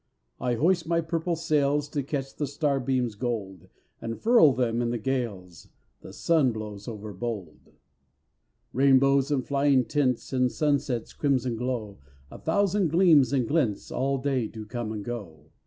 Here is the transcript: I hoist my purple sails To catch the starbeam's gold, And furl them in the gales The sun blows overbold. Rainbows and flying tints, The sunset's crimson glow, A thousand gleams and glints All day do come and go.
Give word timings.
I 0.39 0.55
hoist 0.55 0.87
my 0.87 0.99
purple 0.99 1.35
sails 1.35 1.87
To 1.89 2.01
catch 2.01 2.33
the 2.35 2.47
starbeam's 2.47 3.13
gold, 3.13 3.69
And 4.01 4.19
furl 4.19 4.51
them 4.51 4.81
in 4.81 4.89
the 4.89 4.97
gales 4.97 5.67
The 6.01 6.11
sun 6.11 6.51
blows 6.51 6.87
overbold. 6.87 7.73
Rainbows 8.73 9.29
and 9.29 9.45
flying 9.45 9.85
tints, 9.85 10.31
The 10.31 10.49
sunset's 10.49 11.13
crimson 11.13 11.55
glow, 11.55 11.99
A 12.31 12.39
thousand 12.39 12.87
gleams 12.89 13.31
and 13.31 13.47
glints 13.47 13.91
All 13.91 14.17
day 14.17 14.47
do 14.47 14.65
come 14.65 14.91
and 14.91 15.05
go. 15.05 15.51